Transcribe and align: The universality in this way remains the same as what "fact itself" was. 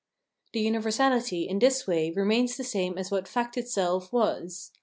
The 0.53 0.61
universality 0.61 1.47
in 1.47 1.59
this 1.59 1.85
way 1.85 2.09
remains 2.09 2.57
the 2.57 2.63
same 2.63 2.97
as 2.97 3.11
what 3.11 3.27
"fact 3.27 3.55
itself" 3.55 4.11
was. 4.11 4.71